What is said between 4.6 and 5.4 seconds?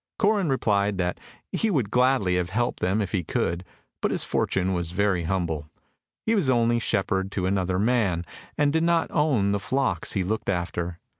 was very